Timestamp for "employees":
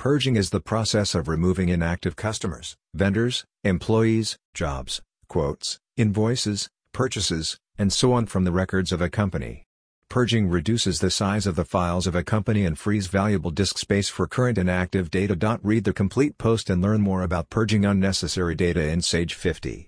3.64-4.38